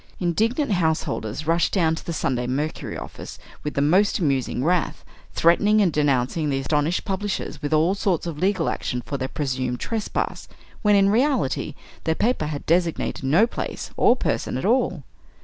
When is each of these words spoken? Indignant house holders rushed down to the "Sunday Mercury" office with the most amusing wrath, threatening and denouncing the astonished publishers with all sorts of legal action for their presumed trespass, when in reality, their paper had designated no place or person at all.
Indignant 0.19 0.71
house 0.71 1.03
holders 1.03 1.45
rushed 1.45 1.73
down 1.73 1.93
to 1.93 2.03
the 2.03 2.11
"Sunday 2.11 2.47
Mercury" 2.47 2.97
office 2.97 3.37
with 3.63 3.75
the 3.75 3.83
most 3.83 4.17
amusing 4.17 4.63
wrath, 4.63 5.05
threatening 5.35 5.79
and 5.79 5.93
denouncing 5.93 6.49
the 6.49 6.57
astonished 6.57 7.05
publishers 7.05 7.61
with 7.61 7.71
all 7.71 7.93
sorts 7.93 8.25
of 8.25 8.39
legal 8.39 8.67
action 8.67 9.03
for 9.05 9.17
their 9.17 9.27
presumed 9.27 9.79
trespass, 9.79 10.47
when 10.81 10.95
in 10.95 11.09
reality, 11.09 11.75
their 12.05 12.15
paper 12.15 12.47
had 12.47 12.65
designated 12.65 13.23
no 13.23 13.45
place 13.45 13.91
or 13.95 14.15
person 14.15 14.57
at 14.57 14.65
all. 14.65 15.03